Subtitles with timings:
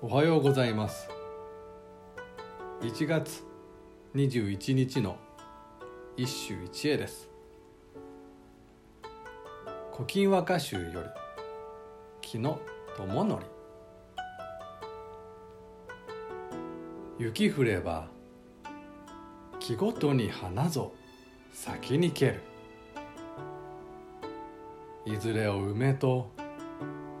[0.00, 1.08] おはようございます。
[2.82, 3.42] 1月
[4.14, 5.16] 21日の
[6.16, 7.28] 一首一会です
[9.92, 11.08] 「古今和歌集」より
[12.22, 12.60] 「木の
[12.96, 13.42] 友則」
[17.18, 18.06] 雪降れば
[19.58, 20.92] 木ごとに花ぞ
[21.52, 22.40] 先に蹴る。
[25.04, 26.30] いずれを梅と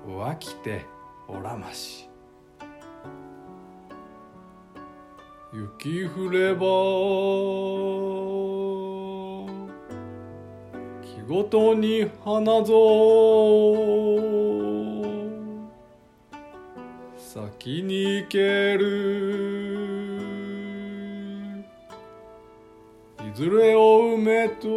[0.06, 0.86] 浮気て
[1.26, 2.07] おらまし。
[5.52, 6.60] 雪降れば
[11.02, 14.28] 木ごとに花ぞ
[17.16, 20.08] 先に行ける。
[23.28, 24.68] いずれを梅と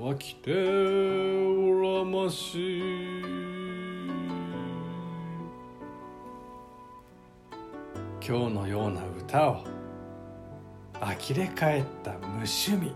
[0.00, 3.19] 湧きておらまし。
[8.30, 9.64] 今日のような歌を
[11.00, 12.92] 呆れ返った無趣味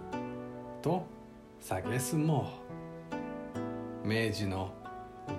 [0.80, 1.04] と
[1.60, 2.52] 蔑も
[4.04, 4.72] う明治の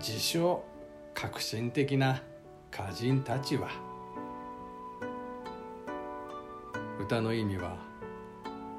[0.02, 0.66] 自称
[1.14, 2.22] 革新的な
[2.74, 3.70] 歌人たちは
[7.00, 7.78] 歌の意味は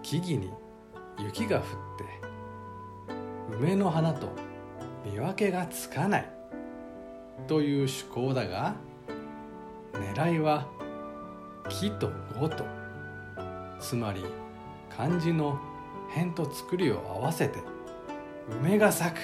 [0.02, 0.50] 木々に
[1.18, 1.64] 雪が降っ
[3.48, 4.28] て梅の花と
[5.02, 6.30] 見分けがつかない
[7.46, 8.74] という趣向だが
[9.94, 10.75] 狙いは
[11.68, 12.64] 木と語と
[13.80, 14.24] つまり
[14.96, 15.58] 漢字の
[16.14, 17.58] 辺と作りを合わせて
[18.48, 19.20] 梅が咲く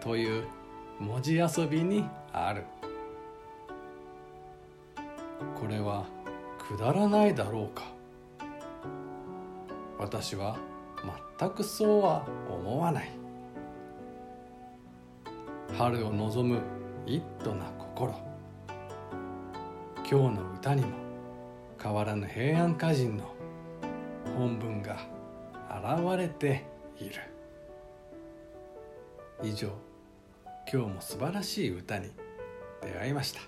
[0.00, 0.44] という
[0.98, 2.64] 文字遊びにある。
[5.60, 6.06] これは
[6.58, 7.84] くだらないだろうか。
[9.98, 10.56] 私は
[11.38, 13.10] 全くそうは思わない。
[15.76, 16.60] 春を望む
[17.06, 18.14] 一途な心。
[20.10, 21.07] 今日の歌にも
[21.80, 23.34] 変わらぬ平安歌人の
[24.36, 24.98] 本文が
[25.70, 26.64] 現れて
[26.98, 27.14] いる。
[29.42, 29.68] 以上
[30.70, 32.10] 今日も素晴らしい歌に
[32.82, 33.40] 出会いました。